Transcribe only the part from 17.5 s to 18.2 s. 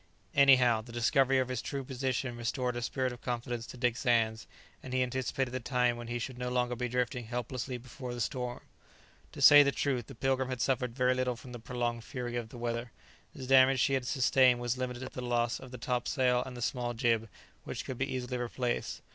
which could be